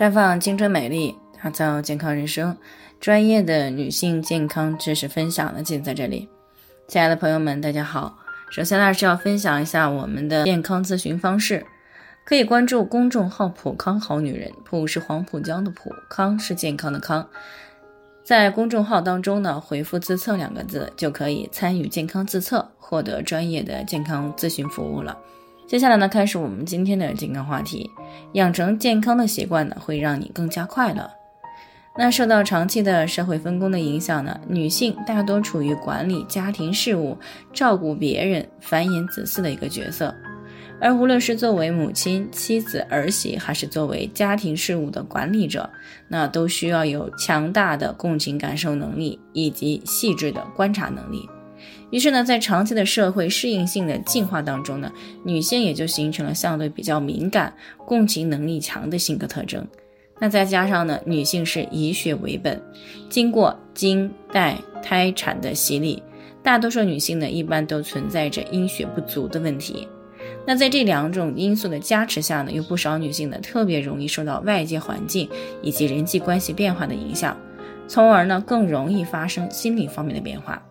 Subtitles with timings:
[0.00, 2.56] 绽放青春美丽，打造健康人生。
[2.98, 6.26] 专业的女性健康知识分享呢，尽在这里。
[6.88, 8.16] 亲爱的朋友们，大家好。
[8.50, 11.66] 首先呢是要分享一下我们的健康咨询方式，
[12.24, 17.28] 可以关注公众号“普康好女人”，普是黄浦江的浦，康是健康的康。
[18.24, 25.18] 在公众号当中呢，回复“自测”两个字，就可以参与健康自测，获得专业的健康咨询服务了。
[25.70, 27.88] 接下来呢，开始我们今天的健康话题。
[28.32, 31.08] 养成健康的习惯呢，会让你更加快乐。
[31.96, 37.16] 那受到长期的社会分工的影响呢，女性大多处于管理家庭事务、
[37.52, 40.12] 照顾别人、繁衍子嗣的一个角色。
[40.80, 45.70] 而无论是作为母亲、妻子、儿媳，还是作为家庭事务的管理者，
[46.08, 51.28] 那都需要有强大的共情感受能力以及细致的观察能力。
[51.90, 54.92] 于是呢，在长期的社会适应性的进化当中呢，
[55.24, 59.66] 女性也就形成了相对比较敏感、共情能力强的性格特征。
[60.18, 62.60] 那再加上呢，女性是以血为本，
[63.08, 66.02] 经过经带胎产的洗礼，
[66.42, 69.88] 大多数女性呢，一般都存在着阴血不足的问题。
[70.46, 75.28] 那在这两种因素的加持下呢，有不少女性呢，特别容易受到外界环境
[75.62, 77.34] 以及人际关系变化的影响，
[77.88, 80.62] 从而呢，更容易发生心理方面的变化。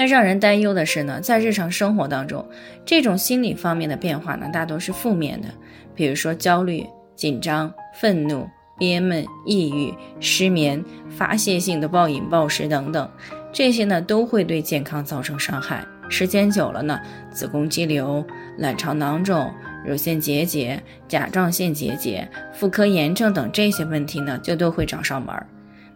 [0.00, 2.42] 那让人担忧的是呢，在日常生活当中，
[2.86, 5.48] 这种心理方面的变化呢，大多是负面的，
[5.94, 13.06] 比如说焦虑、紧张、愤怒、憋闷、抑郁、失眠、发泄性的暴饮暴食等等，
[13.52, 15.84] 这些呢都会对健康造成伤害。
[16.08, 16.98] 时间久了呢，
[17.30, 18.24] 子宫肌瘤、
[18.56, 19.52] 卵巢囊肿、
[19.86, 25.46] 乳腺结节、甲状腺结节、妇科炎症等这些问题呢，就都会找上门儿。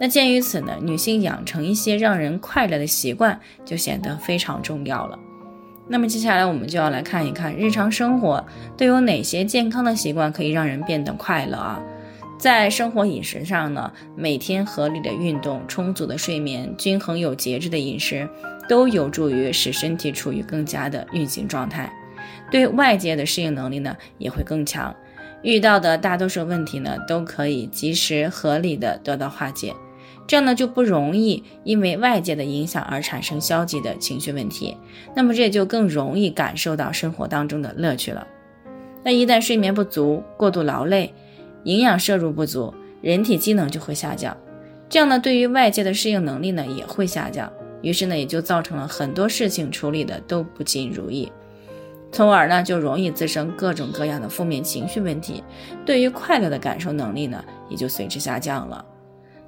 [0.00, 5.18] 那鉴于此呢，女性养成一些让人快乐的习惯就显得非常重要了。
[5.86, 8.42] 那么接下来我们就要来看一看日常生活
[8.78, 11.82] 都有哪些健康的习惯可以让人变得快乐啊？
[12.38, 18.26] 在生活饮食上呢，每天合理的运动、充足的睡眠、均衡有节制的饮食，
[18.66, 21.92] 都有助于使身体处于更加的运行状态，
[22.50, 24.96] 对外界的适应能力呢也会更强，
[25.42, 29.74] 遇到的大多数问题呢都可以及时合理的得到化解。
[30.26, 34.76] 这样呢就不容易因为外界的影响而产生消极的情绪问题，
[35.14, 38.26] 那么这也就更容易感受到生活当中的乐趣了。
[39.02, 41.12] 那一旦睡眠不足、过度劳累、
[41.64, 44.36] 营养摄入不足，人体机能就会下降，
[44.88, 47.50] 这样呢对于外界的适应能力呢也会下降，
[47.82, 51.32] 于是呢也就造成了很多事情处理的都不尽如意，
[52.12, 55.42] 从而呢就容易滋生各种各样的负面情绪问题，
[55.84, 58.84] 对于快乐的感受能力呢也就随之下降了。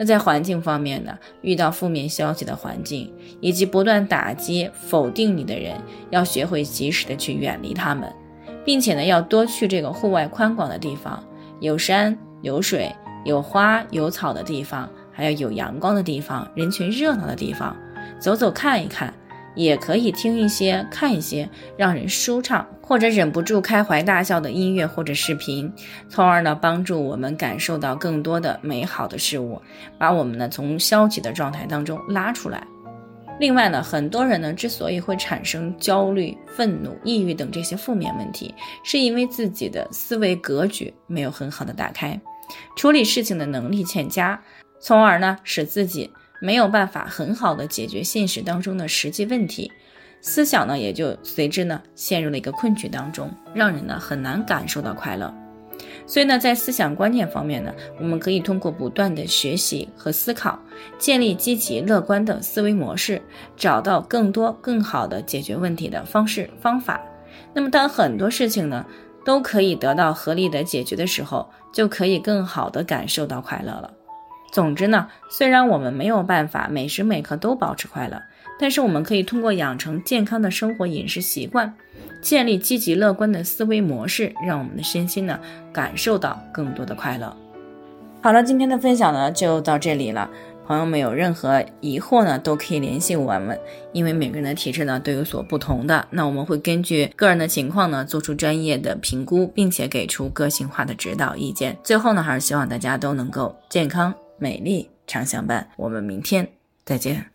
[0.00, 5.76] 那在环境方面呢，遇到负面消息的环境以及不断打击、否定你的人，
[6.08, 8.10] 要学会及时的去远离他们，
[8.64, 11.22] 并且呢，要多去这个户外宽广的地方，
[11.60, 12.90] 有山有水、
[13.26, 17.76] 有花有草的地方，还有有阳光的地方、人群热闹的地方，
[18.18, 19.12] 走走看一看。
[19.60, 25.70] 也可以听一些、看一些让人舒畅或者忍不住开怀大笑的音乐或者视频，
[26.08, 29.60] 从而呢帮助我们感受到更多的美好的事物，
[29.98, 32.66] 把我们呢从消极的状态当中拉出来。
[33.38, 42.18] 另外呢，很多人呢之所以会产生焦虑、愤怒、抑郁等这些负面问题，是因为自己的思维格局没有很好的打开，
[42.76, 44.40] 处理事情的能力欠佳，
[44.80, 46.10] 从而呢使自己。
[46.40, 49.70] 没有办法很好的解决现实当中的实际问题，
[50.20, 55.32] 思想呢也就随之呢陷入了一个困局当中，让人呢很难感受到快乐。
[56.06, 60.58] 所以呢，在思想观念方面呢，我们可以通过不断的学习和思考，
[60.98, 63.22] 建立积极乐观的思维模式，
[63.56, 67.00] 找到更多更好的解决问题的方式方法。
[67.54, 68.84] 那么，当很多事情呢
[69.24, 73.90] 都可以得到合理的解决的时候，就可以更好的感受到快乐了。
[74.52, 78.20] 总之呢，虽然我们没有办法每时每刻都保持快乐，
[78.58, 81.72] 但是我们可以通过养成健康的生活饮食习惯，
[82.20, 85.38] 建立积极乐观的思维模式，让我们的身心呢
[85.72, 87.34] 感受到更多的快乐。
[88.22, 90.28] 好了，今天的分享呢就到这里了。
[90.66, 93.58] 朋友们有任何疑惑呢，都可以联系我们，
[93.92, 101.76] 因为每个人的体质呢都有所不同的，那我们会根据个人的情况呢做出专业的评估，并且给出个性化的指导意见。
[101.82, 104.14] 最后呢，还是希望大家都能够健康。
[104.40, 106.50] 美丽常相伴，我们明天
[106.84, 107.30] 再见。